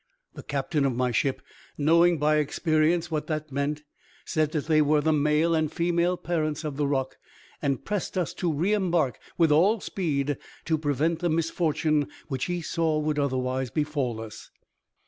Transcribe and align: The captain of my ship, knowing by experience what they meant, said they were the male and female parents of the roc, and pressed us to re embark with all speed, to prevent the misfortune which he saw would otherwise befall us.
The 0.33 0.41
captain 0.41 0.83
of 0.83 0.95
my 0.95 1.11
ship, 1.11 1.43
knowing 1.77 2.17
by 2.17 2.37
experience 2.37 3.11
what 3.11 3.27
they 3.27 3.39
meant, 3.51 3.83
said 4.25 4.51
they 4.51 4.81
were 4.81 4.99
the 4.99 5.13
male 5.13 5.53
and 5.53 5.71
female 5.71 6.17
parents 6.17 6.63
of 6.63 6.75
the 6.75 6.87
roc, 6.87 7.19
and 7.61 7.85
pressed 7.85 8.17
us 8.17 8.33
to 8.33 8.51
re 8.51 8.73
embark 8.73 9.19
with 9.37 9.51
all 9.51 9.79
speed, 9.79 10.39
to 10.65 10.77
prevent 10.79 11.19
the 11.19 11.29
misfortune 11.29 12.07
which 12.29 12.45
he 12.45 12.61
saw 12.63 12.97
would 12.97 13.19
otherwise 13.19 13.69
befall 13.69 14.19
us. 14.19 14.49